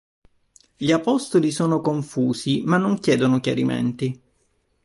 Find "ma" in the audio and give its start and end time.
2.65-2.77